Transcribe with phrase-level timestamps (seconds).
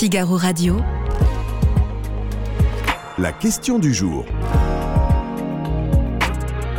[0.00, 0.78] Figaro Radio.
[3.18, 4.24] La question du jour.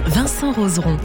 [0.08, 0.98] Vincent Roseron.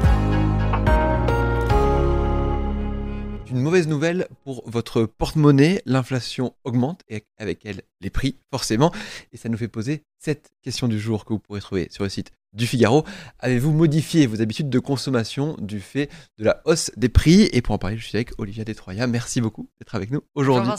[3.51, 8.95] Une mauvaise nouvelle pour votre porte-monnaie, l'inflation augmente et avec elle les prix forcément.
[9.35, 12.09] Et ça nous fait poser cette question du jour que vous pourrez trouver sur le
[12.09, 13.05] site du Figaro.
[13.39, 17.49] Avez-vous modifié vos habitudes de consommation du fait de la hausse des prix?
[17.53, 19.07] Et pour en parler, je suis avec Olivia Détroya.
[19.07, 20.73] Merci beaucoup d'être avec nous aujourd'hui.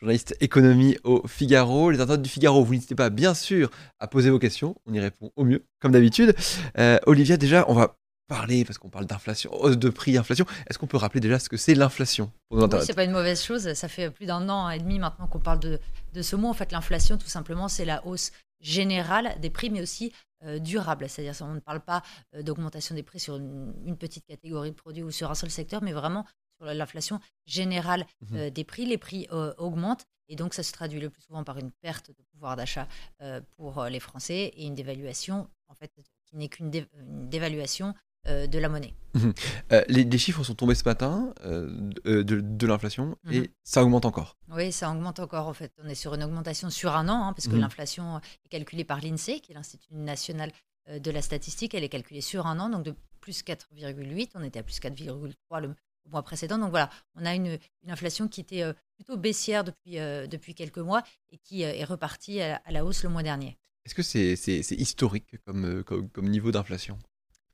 [0.00, 1.90] Journaliste économie au Figaro.
[1.90, 4.74] Les internautes du Figaro, vous n'hésitez pas bien sûr à poser vos questions.
[4.86, 6.34] On y répond au mieux, comme d'habitude.
[6.78, 7.96] Euh, Olivia, déjà, on va
[8.28, 10.44] parler, parce qu'on parle d'inflation, hausse de prix, inflation.
[10.68, 13.42] Est-ce qu'on peut rappeler déjà ce que c'est l'inflation pour Oui, c'est pas une mauvaise
[13.42, 13.72] chose.
[13.72, 15.80] Ça fait plus d'un an et demi maintenant qu'on parle de,
[16.12, 16.48] de ce mot.
[16.48, 20.12] En fait, l'inflation, tout simplement, c'est la hausse générale des prix, mais aussi
[20.44, 21.08] euh, durable.
[21.08, 22.02] C'est-à-dire on ne parle pas
[22.34, 25.50] euh, d'augmentation des prix sur une, une petite catégorie de produits ou sur un seul
[25.50, 26.24] secteur, mais vraiment
[26.56, 28.36] sur l'inflation générale Mhm.
[28.36, 28.86] euh, des prix.
[28.86, 29.26] Les prix
[29.58, 32.86] augmentent et donc ça se traduit le plus souvent par une perte de pouvoir d'achat
[33.56, 35.90] pour les Français et une dévaluation, en fait,
[36.26, 37.94] qui n'est qu'une dé- une dévaluation
[38.28, 38.94] de la monnaie.
[39.72, 43.32] Euh, les, les chiffres sont tombés ce matin euh, de, l'inflation Mhm.
[43.32, 44.36] et ça augmente encore.
[44.50, 45.72] Oui, ça augmente encore en fait.
[45.82, 47.60] On est sur une augmentation sur un an, hein, parce que Mhm.
[47.60, 50.52] l'inflation est calculée par l'INSEE, qui est l'Institut national
[50.88, 51.74] euh, de la statistique.
[51.74, 54.30] Elle est calculée sur un an, donc de plus 4,8.
[54.34, 55.74] On était à plus 4,3 le,
[56.10, 56.58] mois précédent.
[56.58, 60.54] Donc voilà, on a une, une inflation qui était euh, plutôt baissière depuis, euh, depuis
[60.54, 63.58] quelques mois et qui euh, est repartie à, à la hausse le mois dernier.
[63.84, 64.34] Est-ce que c'est
[64.76, 66.98] historique comme, euh, comme, comme niveau d'inflation?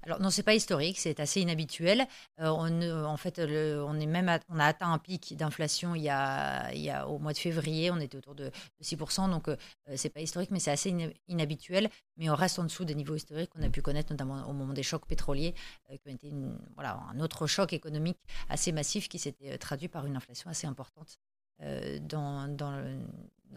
[0.06, 2.06] Alors non, c'est pas historique, c'est assez inhabituel.
[2.38, 6.90] Euh, en fait, on est même, on a atteint un pic d'inflation il il y
[6.90, 9.56] a au mois de février, on était autour de, de 6%, donc euh,
[9.96, 10.94] c'est pas historique, mais c'est assez
[11.28, 11.88] inhabituel.
[12.18, 14.74] Mais on reste en dessous des niveaux historiques qu'on a pu connaître, notamment au moment
[14.74, 15.54] des chocs pétroliers,
[15.90, 16.30] euh, qui ont été
[16.74, 18.18] voilà un autre choc économique
[18.50, 21.18] assez massif qui s'était euh, traduit par une inflation assez importante
[22.00, 22.98] dans, dans le-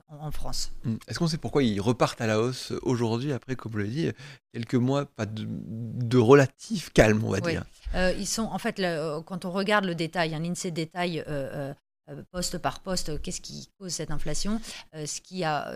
[0.08, 0.72] en, France.
[0.84, 0.96] Hmm.
[1.08, 4.12] Est-ce qu'on sait pourquoi ils repartent à la hausse aujourd'hui après, comme vous l'avez dit,
[4.54, 7.52] quelques mois pas de, de relatif calme, on va Oui.
[7.54, 7.66] dire
[7.96, 11.24] Euh, ils sont, en fait, euh, quand on regarde le détail, un INSEE détaille euh,
[11.28, 11.74] euh,
[12.10, 14.60] euh, poste par poste, qu'est-ce qui cause cette inflation
[14.94, 15.74] Ce qui a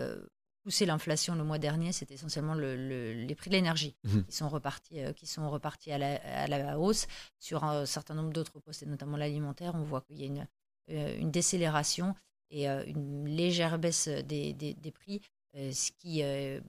[0.64, 4.24] poussé l'inflation le mois dernier, c'est essentiellement le- le- les prix de l'énergie Mhm.
[4.26, 7.06] qui sont repartis, qui sont repartis à, la, à la hausse.
[7.40, 10.46] Sur un certain nombre d'autres postes, et notamment l'alimentaire, on voit qu'il y a une,
[11.18, 12.14] une décélération
[12.52, 15.20] et euh, une légère baisse des, des- des prix,
[15.56, 16.60] euh, ce qui est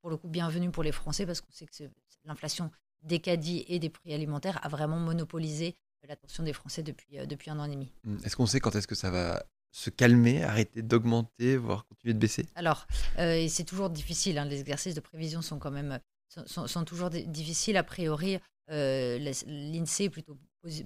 [0.00, 1.84] pour le coup bienvenu pour les Français parce qu'on sait que
[2.24, 2.70] l'inflation
[3.02, 5.76] des caddies et des prix alimentaires a vraiment monopolisé
[6.08, 7.92] l'attention des Français depuis, euh, depuis un an et demi.
[8.04, 8.18] Hmm.
[8.24, 12.18] Est-ce qu'on sait quand est-ce que ça va se calmer, arrêter d'augmenter, voire continuer de
[12.18, 12.46] baisser?
[12.54, 12.86] Alors,
[13.18, 15.98] euh, c'est toujours difficile, hein, les exercices de prévision sont quand même
[16.28, 17.76] sont, toujours di- difficiles.
[17.76, 18.38] A priori,
[18.70, 20.38] euh, l'INSEE est plutôt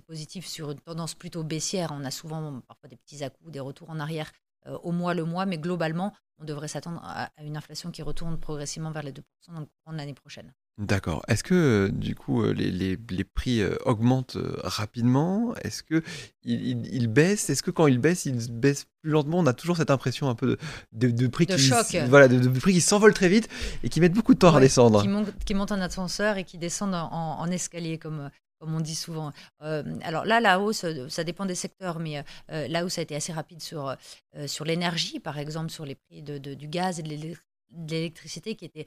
[0.06, 1.90] positif sur une tendance plutôt baissière.
[1.92, 4.30] On a souvent parfois des petits à-coups, des retours en arrière
[4.66, 8.02] euh, au mois le mois, mais globalement, on devrait s'attendre à, à une inflation qui
[8.02, 10.52] retourne progressivement vers les 2% dans le courant de l'année prochaine.
[10.78, 11.22] D'accord.
[11.28, 14.38] Est-ce que euh, du coup euh, les, les- les prix euh, augmentent
[14.80, 15.54] rapidement?
[15.62, 16.02] Est-ce que
[16.42, 17.50] ils, ils- ils baissent?
[17.50, 19.38] Est-ce que quand ils baissent, ils baissent plus lentement?
[19.40, 20.56] On a toujours cette impression un peu
[20.92, 21.96] de, de, de prix De qui choc.
[22.08, 23.48] voilà, de, de prix qui s'envolent très vite
[23.82, 25.02] et qui mettent beaucoup de temps à Ouais, redescendre.
[25.02, 28.30] Qui, montent, qui montent en ascenseur et qui descendent en, en escalier, comme,
[28.60, 29.32] comme on dit souvent.
[29.62, 32.22] Euh, alors là, la hausse, euh, ça dépend des secteurs, mais
[32.52, 33.96] euh, là où ça a été assez rapide sur,
[34.36, 37.38] euh, sur l'énergie, par exemple, sur les prix de, de- du gaz et de l'élec-
[37.70, 38.86] de l'électricité, qui étaient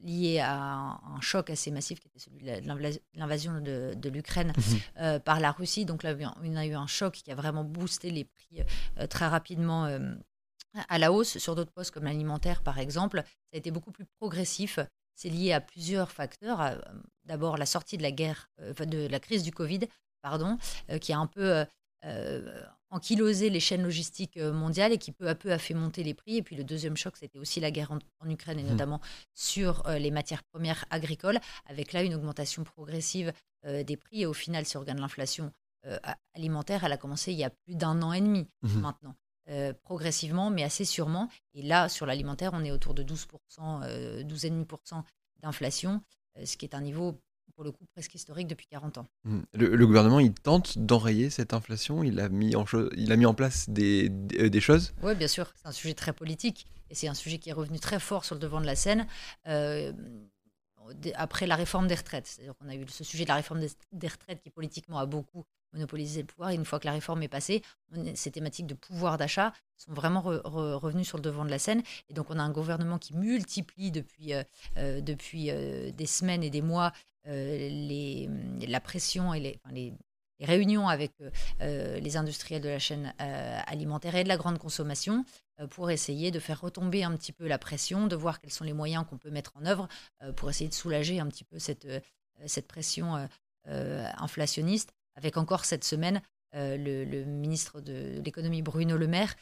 [0.00, 2.62] liés à un, un choc assez massif, qui était celui de
[3.14, 4.52] l'invasion de, de l'Ukraine
[4.96, 5.20] Mhm.
[5.20, 5.84] par la Russie.
[5.84, 8.62] Donc là, on a eu un choc qui a vraiment boosté les prix
[9.10, 9.86] très rapidement
[10.88, 11.36] à la hausse.
[11.38, 14.78] Sur d'autres postes comme l'alimentaire, par exemple, ça a été beaucoup plus progressif.
[15.16, 16.60] C'est lié à plusieurs facteurs.
[17.32, 19.80] D'abord, la sortie de la guerre, euh, de la crise du Covid,
[20.20, 20.58] pardon,
[20.90, 21.64] euh, qui a un peu
[22.04, 26.12] euh, ankylosé les chaînes logistiques mondiales et qui peu à peu a fait monter les
[26.12, 26.36] prix.
[26.36, 28.70] Et puis le deuxième choc, c'était aussi la guerre en, en Ukraine et Mhm.
[28.72, 29.00] notamment
[29.34, 33.32] sur euh, les matières premières agricoles, avec là une augmentation progressive
[33.64, 34.22] euh, des prix.
[34.22, 35.50] Et au final, si on regarde l'inflation
[35.86, 35.98] euh,
[36.34, 38.80] alimentaire, elle a commencé il y a plus d'un an et demi Mhm.
[38.80, 39.14] maintenant.
[39.82, 41.28] Progressivement, mais assez sûrement.
[41.54, 45.02] Et là, sur l'alimentaire, on est autour de 12%, euh, 12,5%
[45.42, 46.00] d'inflation,
[46.44, 47.20] ce qui est un niveau,
[47.54, 49.06] pour le coup, presque historique depuis 40 ans.
[49.24, 49.40] Hmm.
[49.52, 52.02] Le, le gouvernement, il tente d'enrayer cette inflation.
[52.02, 52.64] Il a mis en,
[52.96, 54.94] il a mis en place des, des, euh, des choses?
[55.02, 57.78] Oui, bien sûr, c'est un sujet très politique et c'est un sujet qui est revenu
[57.78, 59.06] très fort sur le devant de la scène.
[59.48, 59.92] euh,
[61.14, 62.26] après la réforme des retraites.
[62.26, 63.60] C'est-à-dire qu'on a eu ce sujet de la réforme
[63.92, 66.50] des, retraites qui politiquement a beaucoup monopolisé le pouvoir.
[66.50, 67.62] Et une fois que la réforme est passée,
[68.14, 71.58] ces thématiques de pouvoir d'achat sont vraiment re- re- revenues sur le devant de la
[71.58, 71.82] scène.
[72.08, 74.42] Et donc on a un gouvernement qui multiplie depuis, euh,
[74.76, 76.92] euh, depuis euh, des semaines et des mois
[77.24, 78.28] les,
[78.66, 79.94] la pression et les,
[80.44, 81.12] réunions avec
[81.60, 85.24] les industriels de la chaîne alimentaire et de la grande consommation
[85.70, 88.72] pour essayer de faire retomber un petit peu la pression, de voir quels sont les
[88.72, 89.88] moyens qu'on peut mettre en œuvre
[90.36, 91.86] pour essayer de soulager un petit peu cette,
[92.46, 93.28] cette pression
[93.66, 94.92] inflationniste.
[95.14, 96.22] Avec encore cette semaine
[96.54, 99.34] le, ministre de l'économie Bruno Le Maire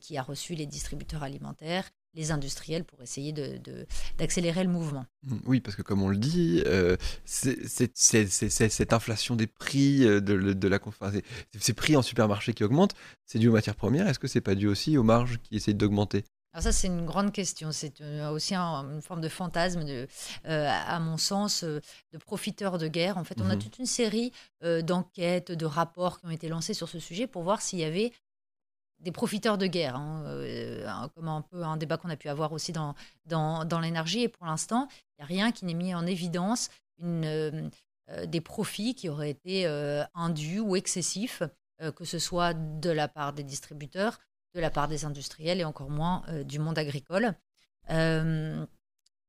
[0.00, 3.32] qui a reçu les distributeurs alimentaires, les industriels pour essayer
[4.18, 5.06] d'accélérer de, le mouvement.
[5.24, 10.20] Mmh, oui, parce que comme on le dit, euh, c'est cette inflation des prix, euh,
[10.20, 10.78] de, de la,
[11.58, 12.94] ces prix en supermarché qui augmentent,
[13.26, 14.06] c'est dû aux matières premières.
[14.08, 16.24] Est-ce que c'est pas dû aussi aux marges qui essayent d'augmenter?
[16.52, 17.72] Alors ça, c'est une grande question.
[17.72, 20.06] C'est euh, aussi une forme de fantasme, de,
[20.44, 21.80] à mon sens, de
[22.24, 23.18] profiteurs de guerre.
[23.18, 24.32] En fait, on a mmh toute une série
[24.62, 28.12] d'enquêtes, de rapports qui ont été lancés sur ce sujet pour voir s'il y avait
[29.04, 32.52] des profiteurs de guerre, hein, euh, comme un peu un débat qu'on a pu avoir
[32.52, 32.94] aussi dans,
[33.80, 34.22] l'énergie.
[34.22, 36.70] Et pour l'instant, il n'y a rien qui n'ait mis en évidence
[37.02, 37.68] euh,
[38.10, 39.66] euh, des profits qui auraient été
[40.14, 41.42] indus ou excessifs,
[41.96, 44.18] que ce soit de la part des distributeurs,
[44.54, 47.34] de la part des industriels et encore moins du monde agricole.
[47.90, 48.66] il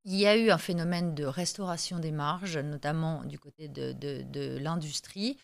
[0.06, 5.38] y a eu un phénomène de restauration des marges, notamment du côté de l'industrie,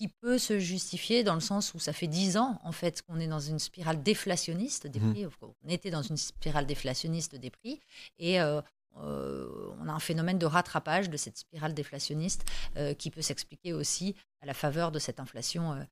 [0.00, 3.20] qui peut se justifier dans le sens où ça fait dix ans en fait qu'on
[3.20, 5.12] est dans une spirale déflationniste des mmh.
[5.12, 5.26] prix.
[5.62, 7.80] On était dans une spirale déflationniste des prix
[8.18, 8.62] et euh,
[9.02, 9.46] euh,
[9.78, 12.46] on a un phénomène de rattrapage de cette spirale déflationniste
[12.78, 15.86] euh, qui peut s'expliquer aussi à la faveur de cette inflation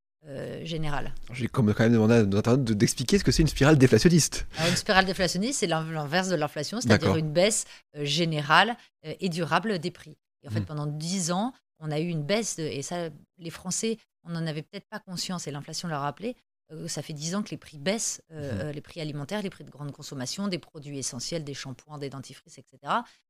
[0.63, 1.15] générale.
[1.33, 4.47] J'ai quand même demandé à nos internautes d'expliquer ce que c'est une spirale déflationniste.
[4.69, 10.17] une spirale déflationniste, c'est l'inverse de l'inflation, c'est-à-dire une baisse générale et durable des prix.
[10.43, 10.65] Et en fait, mmh.
[10.65, 14.63] pendant dix ans, on a eu une baisse, et ça, les Français, on n'en avait
[14.63, 16.37] peut-être pas conscience, et l'inflation leur a rappelé,
[16.71, 18.61] euh, ça fait dix ans que les prix baissent, euh, mmh.
[18.61, 22.11] euh, les prix alimentaires, les prix de grande consommation, des produits essentiels, des shampoings, des
[22.11, 22.79] dentifrices, etc.,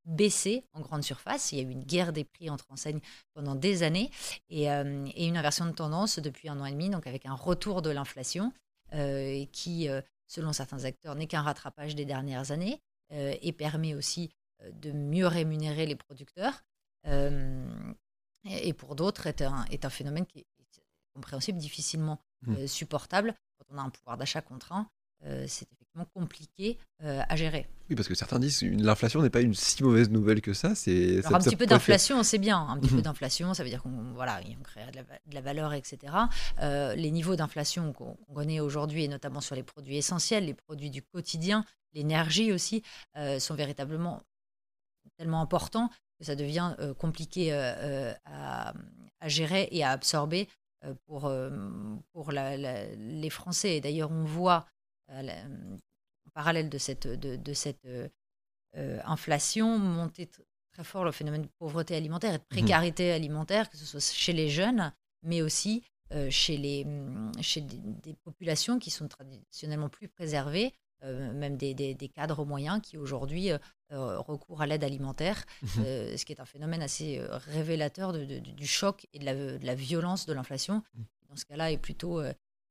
[0.04, 1.52] baissaient en grande surface.
[1.52, 3.00] Il y a eu une guerre des prix entre enseignes
[3.34, 4.10] pendant des années
[4.48, 7.90] et, une inversion de tendance depuis un an et demi, donc avec un retour de
[7.90, 8.52] l'inflation
[9.52, 9.88] qui,
[10.26, 12.80] selon certains acteurs, n'est qu'un rattrapage des dernières années
[13.10, 14.30] et permet aussi
[14.72, 16.64] de mieux rémunérer les producteurs
[18.44, 20.46] et pour d'autres est un, est un phénomène qui est
[21.18, 22.54] compréhensible, difficilement mmh.
[22.54, 23.34] euh, supportable.
[23.58, 24.88] Quand on a un pouvoir d'achat contraint,
[25.24, 27.66] euh, c'est effectivement compliqué euh, à gérer.
[27.90, 30.76] Oui, parce que certains disent que l'inflation n'est pas une si mauvaise nouvelle que ça.
[30.76, 32.60] C'est un petit peu d'inflation, c'est bien.
[32.60, 33.02] Un petit peu mmh.
[33.02, 36.12] d'inflation, ça veut dire qu'on voilà, on crée de la, valeur, etc.
[36.60, 41.02] les niveaux d'inflation qu'on connaît aujourd'hui, et notamment sur les produits essentiels, les produits du
[41.02, 41.64] quotidien,
[41.94, 42.82] l'énergie aussi,
[43.40, 44.22] sont véritablement
[45.16, 48.74] tellement importants ça devient compliqué à,
[49.26, 50.48] gérer et à absorber
[51.06, 51.32] pour,
[52.12, 53.76] pour les Français.
[53.76, 54.66] Et d'ailleurs, on voit
[55.10, 57.86] en parallèle de cette, de, cette
[58.74, 60.28] inflation monter
[60.72, 64.00] très fort le phénomène de pauvreté alimentaire et de mmh précarité alimentaire, que ce soit
[64.00, 64.92] chez les jeunes,
[65.22, 65.84] mais aussi
[66.30, 66.86] chez, les,
[67.40, 70.72] chez des, populations qui sont traditionnellement plus préservées,
[71.02, 73.52] même des, des, cadres moyens qui aujourd'hui
[73.90, 78.12] euh, recours à l'aide alimentaire, mmh euh, ce qui est un phénomène assez euh, révélateur
[78.12, 80.82] du choc et de la, violence de l'inflation.
[80.94, 81.02] Mmh.
[81.30, 82.20] Dans ce cas-là, est plutôt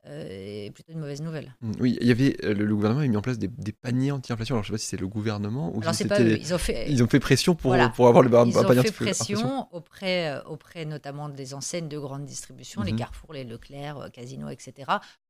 [0.10, 1.54] euh, plutôt une mauvaise nouvelle.
[1.62, 4.56] Mmh, oui, il y avait le, gouvernement a mis en place des, paniers anti-inflation.
[4.56, 6.58] Alors je ne sais pas si c'est le gouvernement ou Alors, si pas Ils ont
[6.58, 10.42] fait, ils ont fait pression pour, pour avoir le panier Ils ont fait pression auprès,
[10.46, 14.74] auprès notamment des enseignes de grande distribution, les Carrefour, les Leclerc, Casino, etc.,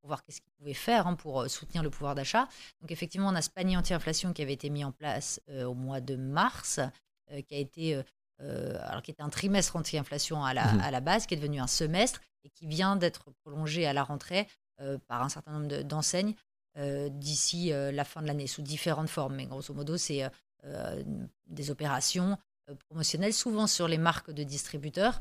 [0.01, 2.47] pour voir qu'est-ce qu'ils pouvaient faire hein, pour soutenir le pouvoir d'achat.
[2.81, 6.01] Donc effectivement, on a ce panier anti-inflation qui avait été mis en place au mois
[6.01, 6.79] de mars,
[7.47, 8.01] qui a été
[8.39, 11.67] alors qui était un trimestre anti-inflation à, la, à la base, qui est devenu un
[11.67, 14.66] semestre et qui vient d'être prolongé à la rentrée euh,
[15.07, 16.35] par un certain nombre d'enseignes
[16.77, 19.35] euh, d'ici euh, la fin de l'année, sous différentes formes.
[19.35, 20.23] Mais grosso modo, c'est
[21.47, 22.37] des opérations
[22.89, 25.17] promotionnelles, souvent sur les marques de distributeurs,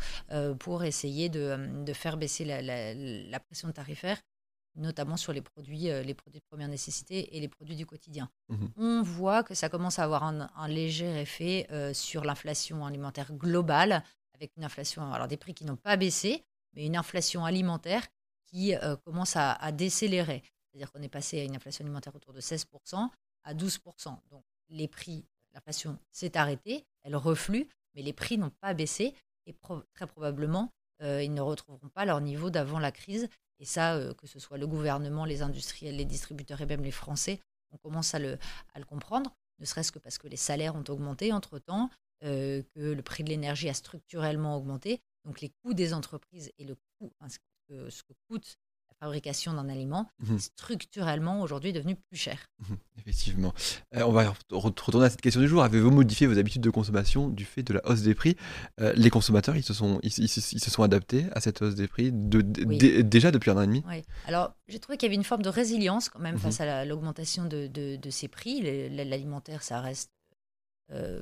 [0.58, 4.20] pour essayer de, faire baisser la, pression tarifaire
[4.78, 8.28] notamment sur les produits, les produits de première nécessité et les produits du quotidien.
[8.48, 13.32] Mmh On voit que ça commence à avoir un, un léger effet sur l'inflation alimentaire
[13.32, 14.02] globale,
[14.34, 16.42] avec une inflation, alors des prix qui n'ont pas baissé,
[16.74, 18.06] mais une inflation alimentaire
[18.46, 20.42] qui euh, commence à, décélérer.
[20.70, 23.08] C'est-à-dire qu'on est passé à une inflation alimentaire autour de 16%
[23.44, 24.18] à 12%.
[24.30, 29.14] Donc les prix, l'inflation s'est arrêtée, elle reflue, mais les prix n'ont pas baissé
[29.46, 29.54] et
[29.94, 30.72] très probablement,
[31.02, 33.28] euh, ils ne retrouveront pas leur niveau d'avant la crise.
[33.58, 36.90] Et ça, euh, que ce soit le gouvernement, les industriels, les distributeurs et même les
[36.90, 38.38] Français, on commence à le,
[38.74, 41.90] à le comprendre, ne serait-ce que parce que les salaires ont augmenté entre-temps,
[42.22, 45.00] que le prix de l'énergie a structurellement augmenté.
[45.24, 47.12] Donc les coûts des entreprises et le coût,
[47.68, 48.56] ce que, coûte
[48.88, 50.38] la fabrication d'un aliment, Mhm.
[50.38, 52.46] structurellement aujourd'hui devenu plus cher.
[52.60, 53.52] Mhm, Effectivement.
[53.94, 55.62] Euh, on va re- retourner à cette question du jour.
[55.62, 58.36] Avez-vous modifié vos habitudes de consommation du fait de la hausse des prix?
[58.80, 61.60] Euh, Les consommateurs, ils se, sont, ils, ils se- ils se sont adaptés à cette
[61.60, 62.78] hausse des prix de, Oui.
[63.04, 63.82] déjà depuis un an et demi?
[63.86, 64.02] Oui.
[64.26, 66.40] Alors, j'ai trouvé qu'il y avait une forme de résilience quand même Mhm.
[66.40, 68.62] face à la- l'augmentation de, de- de ces prix.
[68.90, 70.10] L'alimentaire, ça reste
[70.90, 71.20] euh,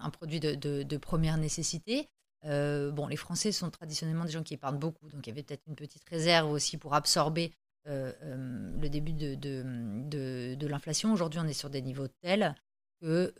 [0.00, 2.10] un produit de première nécessité.
[2.44, 5.42] Euh, bon, les Français sont traditionnellement des gens qui épargnent beaucoup, donc il y avait
[5.42, 7.52] peut-être une petite réserve aussi pour absorber
[7.86, 9.62] euh, euh, le début de, de,
[10.08, 11.12] de- de l'inflation.
[11.12, 12.54] Aujourd'hui, on est sur des niveaux tels
[13.00, 13.32] que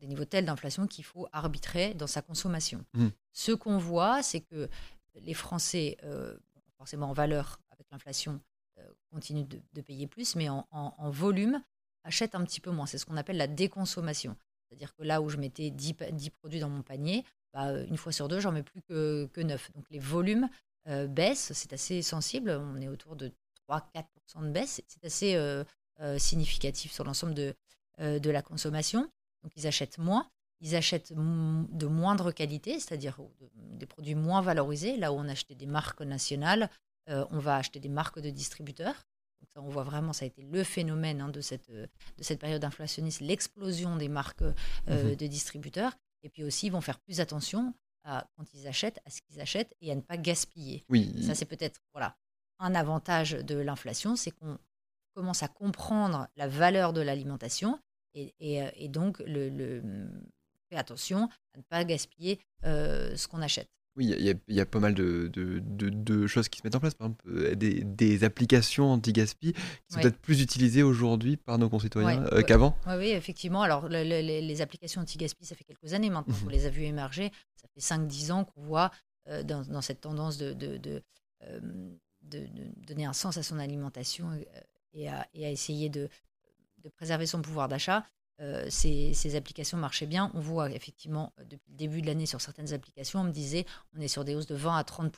[0.00, 2.84] des niveaux tels d'inflation qu'il faut arbitrer dans sa consommation.
[2.94, 3.10] Mhm.
[3.32, 4.68] Ce qu'on voit, c'est que
[5.14, 5.96] les Français,
[6.76, 8.40] forcément en valeur avec l'inflation,
[9.10, 11.62] continuent de, payer plus, mais en, en- en volume,
[12.04, 12.84] achètent un petit peu moins.
[12.86, 14.36] C'est ce qu'on appelle la déconsommation.
[14.68, 17.24] C'est-à-dire que là où je mettais 10, pa- 10 produits dans mon panier,
[17.56, 19.72] bah, une fois sur deux, j'en mets plus que, que 9.
[19.74, 20.48] Donc les volumes
[20.88, 22.50] euh, baissent, c'est assez sensible.
[22.50, 23.32] On est autour de
[23.68, 24.82] 3-4% de baisse.
[24.86, 25.64] C'est assez euh,
[26.00, 27.54] euh, significatif sur l'ensemble de,
[27.98, 29.10] de la consommation.
[29.42, 30.28] Donc ils achètent moins.
[30.60, 34.96] Ils achètent de moindre qualité, c'est-à-dire de- des produits moins valorisés.
[34.98, 36.68] Là où on achetait des marques nationales,
[37.08, 38.94] on va acheter des marques de distributeurs.
[39.40, 41.88] Donc ça, on voit vraiment, ça a été le phénomène hein, de, cette, de
[42.22, 44.52] cette période inflationniste, l'explosion des marques euh,
[44.88, 45.14] Mhm.
[45.16, 45.92] de distributeurs.
[46.26, 49.40] Et puis aussi, ils vont faire plus attention à, quand ils achètent, à ce qu'ils
[49.40, 50.84] achètent et à ne pas gaspiller.
[50.88, 52.16] Oui, Ça, c'est peut-être voilà,
[52.58, 54.58] un avantage de l'inflation, c'est qu'on
[55.14, 57.78] commence à comprendre la valeur de l'alimentation
[58.14, 60.10] et, et, euh, et donc le, le-
[60.68, 63.70] fait attention à ne pas gaspiller euh, ce qu'on achète.
[63.96, 66.74] Oui, il y a- y, pas mal de, de- de- de choses qui se mettent
[66.74, 66.94] en place.
[66.94, 70.02] Par exemple, euh, des, des applications anti-gaspi qui sont Ouais.
[70.02, 72.76] peut-être plus utilisées aujourd'hui par nos concitoyens Ouais, euh, qu'avant.
[72.86, 73.62] Oui, oui, effectivement.
[73.62, 76.42] Alors, le- le- les, applications anti-gaspi, ça fait quelques années maintenant Mhm.
[76.44, 77.30] qu'on les a vues émerger.
[77.56, 78.90] Ça fait 5-10 ans qu'on voit
[79.28, 80.54] euh, dans, dans cette tendance de,
[81.42, 81.60] euh,
[82.22, 84.30] donner un sens à son alimentation
[84.92, 86.08] et, à, et à essayer de
[86.96, 88.04] préserver son pouvoir d'achat.
[88.40, 90.30] Euh, ces, ces applications marchaient bien.
[90.34, 93.64] On voit effectivement, euh, depuis le début de l'année, sur certaines applications, on me disait
[93.96, 95.10] on est sur des hausses de 20 à 30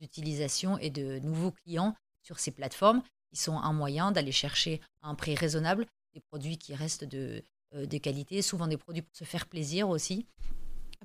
[0.00, 5.08] d'utilisation et de nouveaux clients sur ces plateformes qui sont un moyen d'aller chercher à
[5.08, 7.42] un prix raisonnable des produits qui restent de,
[7.74, 10.26] euh, de qualité, souvent des produits pour se faire plaisir aussi.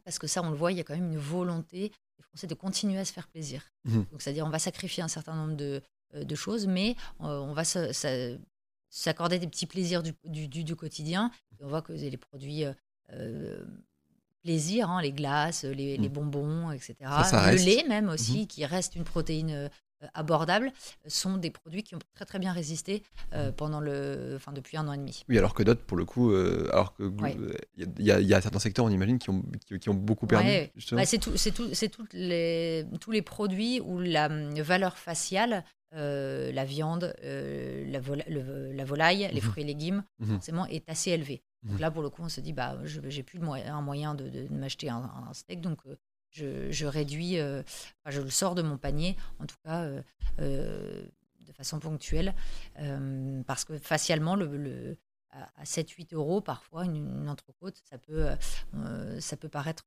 [0.04, 2.48] Parce que ça, on le voit, il y a quand même une volonté des Français
[2.48, 3.64] de continuer à se faire plaisir.
[3.86, 4.06] Mhm.
[4.12, 5.82] Donc, c'est-à-dire, on va sacrifier un certain nombre de,
[6.16, 8.38] euh, de choses, mais on va se- se-
[8.92, 11.32] s'accorder des petits plaisirs du, du, du- du quotidien.
[11.60, 12.74] Et on voit que les produits euh,
[13.14, 13.66] euh,
[14.44, 16.14] plaisir, hein, les glaces, les, les Mhm.
[16.14, 16.96] bonbons, etc.
[17.02, 19.70] Ça, ça le lait même aussi, qui reste une protéine euh,
[20.16, 20.74] abordable,
[21.08, 24.88] sont des produits qui ont très très bien résisté euh, pendant le, enfin, depuis un
[24.88, 25.24] an et demi.
[25.30, 27.38] Oui, alors que d'autres, pour le coup, euh, alors que Ouais.
[27.78, 29.94] il y, a- il y a certains secteurs, on imagine, qui ont, qui, qui ont
[29.94, 30.48] beaucoup perdu.
[30.48, 30.72] Ouais.
[30.94, 34.98] Bah, c'est tout, c'est tout, c'est toutes les, tous les produits où la hum, valeur
[34.98, 39.48] faciale, euh, la viande, euh, la, vola- le- la volaille, les Mhm.
[39.50, 40.28] fruits et légumes, Mhm.
[40.36, 41.42] forcément, est assez élevée.
[41.64, 41.80] Donc Mhm.
[41.82, 44.30] là, pour le coup, on se dit, bah, je j'ai plus de un moyen de,
[44.30, 45.96] de m'acheter un, un steak, donc euh,
[46.32, 47.64] je, je réduis, enfin,
[48.10, 49.90] je le sors de mon panier, en tout cas
[50.38, 52.34] de façon ponctuelle,
[53.46, 54.98] parce que facialement, le, le-
[55.34, 58.28] à, à 7-8 euros, parfois, une, une entrecôte, ça peut,
[59.20, 59.84] ça peut paraître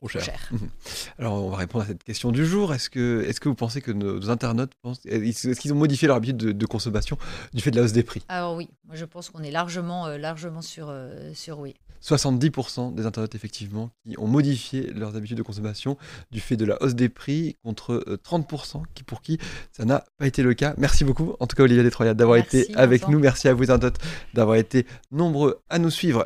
[0.00, 0.22] Trop cher.
[0.22, 0.50] cher.
[1.18, 2.72] Alors, on va répondre à cette question du jour.
[2.72, 6.16] Est-ce que, est que vous pensez que nos internautes pensent, est-ce qu'ils ont modifié leur
[6.16, 7.18] habitude de, de consommation
[7.52, 8.22] du fait de la hausse des prix?
[8.28, 11.74] Alors oui, moi je pense qu'on est largement, euh, largement sur, euh, sur oui.
[12.02, 15.96] 70% des internautes, effectivement, qui ont modifié leurs habitudes de consommation
[16.30, 19.38] du fait de la hausse des prix, contre euh, 30% qui, pour qui
[19.72, 20.74] ça n'a pas été le cas.
[20.78, 23.18] Merci beaucoup, en tout cas, Olivia Détroyat, d'avoir été avec nous.
[23.18, 23.98] Merci à vous, internautes,
[24.34, 26.16] d'avoir été nombreux à nous suivre